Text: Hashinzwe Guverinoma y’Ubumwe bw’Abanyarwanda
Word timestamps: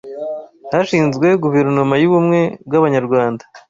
Hashinzwe 0.71 1.27
Guverinoma 1.43 1.95
y’Ubumwe 2.01 2.39
bw’Abanyarwanda 2.67 3.43